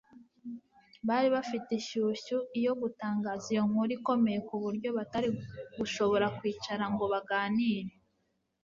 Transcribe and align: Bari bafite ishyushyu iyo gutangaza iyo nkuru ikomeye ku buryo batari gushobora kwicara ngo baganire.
Bari 1.07 1.27
bafite 1.35 1.69
ishyushyu 1.79 2.37
iyo 2.59 2.73
gutangaza 2.81 3.45
iyo 3.53 3.63
nkuru 3.69 3.91
ikomeye 3.97 4.39
ku 4.47 4.55
buryo 4.63 4.89
batari 4.97 5.29
gushobora 5.77 6.25
kwicara 6.37 6.85
ngo 6.93 7.03
baganire. 7.13 7.93